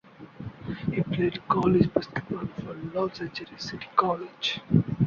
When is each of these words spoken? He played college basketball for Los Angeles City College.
He 0.91 1.03
played 1.03 1.47
college 1.47 1.93
basketball 1.93 2.47
for 2.55 2.73
Los 2.91 3.21
Angeles 3.21 3.69
City 3.69 3.85
College. 3.95 4.59